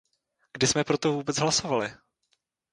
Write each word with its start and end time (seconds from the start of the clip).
Kdy 0.53 0.67
jsme 0.67 0.83
pro 0.83 0.97
to 0.97 1.11
vůbec 1.13 1.37
hlasovali? 1.37 1.91